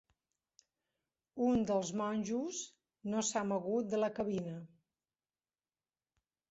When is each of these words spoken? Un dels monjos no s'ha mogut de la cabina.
Un 1.49 1.61
dels 1.71 1.91
monjos 2.01 2.63
no 3.15 3.23
s'ha 3.29 3.47
mogut 3.53 3.93
de 3.95 4.03
la 4.05 4.13
cabina. 4.21 4.57